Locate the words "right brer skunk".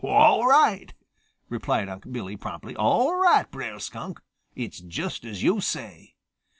3.17-4.19